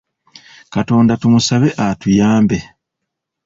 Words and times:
Katonda 0.73 1.13
tumusabe 1.21 1.69
atuyambe. 1.87 2.57